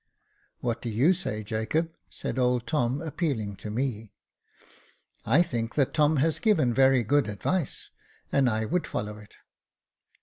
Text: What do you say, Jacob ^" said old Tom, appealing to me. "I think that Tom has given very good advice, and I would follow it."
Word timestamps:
What 0.61 0.81
do 0.81 0.89
you 0.89 1.13
say, 1.13 1.43
Jacob 1.43 1.91
^" 1.91 1.95
said 2.09 2.39
old 2.39 2.65
Tom, 2.65 3.03
appealing 3.03 3.55
to 3.57 3.69
me. 3.69 4.13
"I 5.27 5.43
think 5.43 5.75
that 5.75 5.93
Tom 5.93 6.17
has 6.17 6.39
given 6.39 6.73
very 6.73 7.03
good 7.03 7.29
advice, 7.29 7.91
and 8.31 8.49
I 8.49 8.65
would 8.65 8.87
follow 8.87 9.19
it." 9.19 9.35